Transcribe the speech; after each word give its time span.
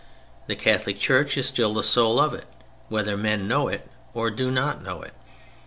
The 0.47 0.55
Catholic 0.55 0.97
Church 0.97 1.37
is 1.37 1.45
still 1.45 1.75
the 1.75 1.83
soul 1.83 2.19
of 2.19 2.33
it, 2.33 2.45
whether 2.89 3.15
men 3.15 3.47
know 3.47 3.67
it 3.67 3.87
or 4.15 4.31
do 4.31 4.49
not 4.49 4.81
know 4.81 5.03
it. 5.03 5.13